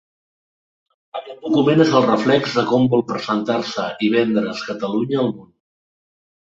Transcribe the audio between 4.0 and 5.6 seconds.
i vendre's Catalunya al món.